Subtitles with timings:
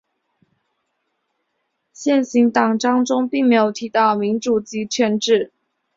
[1.93, 5.51] 现行党章中并没有提到民主集权制。